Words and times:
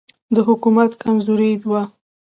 د 0.33 0.37
حکومت 0.47 0.91
کمزوري 1.03 1.51
وه. 1.69 1.83